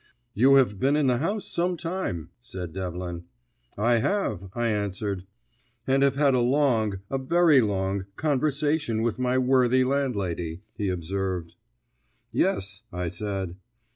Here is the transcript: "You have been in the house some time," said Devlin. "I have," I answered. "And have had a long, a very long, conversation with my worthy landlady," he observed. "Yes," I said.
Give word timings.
"You 0.33 0.55
have 0.55 0.79
been 0.79 0.95
in 0.95 1.05
the 1.05 1.19
house 1.19 1.45
some 1.45 1.77
time," 1.77 2.31
said 2.41 2.73
Devlin. 2.73 3.25
"I 3.77 3.97
have," 3.97 4.49
I 4.55 4.65
answered. 4.69 5.25
"And 5.85 6.01
have 6.01 6.15
had 6.15 6.33
a 6.33 6.39
long, 6.39 7.01
a 7.11 7.19
very 7.19 7.61
long, 7.61 8.05
conversation 8.15 9.03
with 9.03 9.19
my 9.19 9.37
worthy 9.37 9.83
landlady," 9.83 10.63
he 10.75 10.89
observed. 10.89 11.53
"Yes," 12.31 12.81
I 12.91 13.09
said. 13.09 13.57